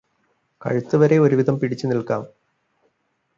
[0.61, 2.23] കഴുത്തുവരെ ഒരുവിധം പിടിച്ചു നില്ക്കാം